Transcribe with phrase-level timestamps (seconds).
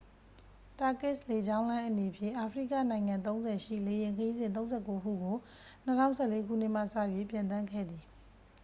[0.77, 5.35] turkishလေကြောင်းလိုင်းအနေဖြင့် အာဖရိကနိုင်ငံ ၃၀ ရှိ လေယာဉ်ခရီးစဉ် ၃၉ ခုကို
[5.87, 6.95] ၂၀၁၄ ခုနှစ်မှစ၍
[7.31, 8.05] ပျံသန်းခဲ့သည်။